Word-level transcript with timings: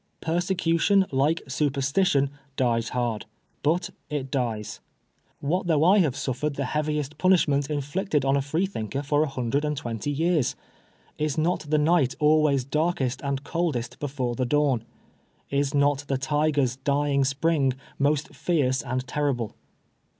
Persecution, 0.21 1.05
like 1.11 1.43
superstition, 1.47 2.31
dies 2.55 2.89
hard, 2.89 3.27
but 3.61 3.91
it 4.09 4.31
dies.. 4.31 4.79
What 5.41 5.67
though 5.67 5.83
I 5.83 5.99
have 5.99 6.15
suffered 6.15 6.55
the 6.55 6.65
heaviest 6.65 7.19
punishment 7.19 7.69
inflicted 7.69 8.25
on 8.25 8.35
a 8.35 8.41
Freethinker 8.41 9.03
for 9.03 9.21
a 9.21 9.27
hundred 9.27 9.63
and 9.63 9.77
twenty 9.77 10.09
years? 10.09 10.55
Is 11.19 11.37
not 11.37 11.67
the 11.69 11.77
night 11.77 12.15
always 12.19 12.65
darkest 12.65 13.21
and 13.23 13.43
coldest 13.43 13.99
before 13.99 14.33
the 14.33 14.43
dawn? 14.43 14.83
Is 15.51 15.75
not 15.75 16.05
the 16.07 16.17
tiger's 16.17 16.77
dying 16.77 17.23
spring 17.23 17.73
most 17.99 18.33
fierce 18.33 18.81
and 18.81 19.05
terrible 19.07 19.53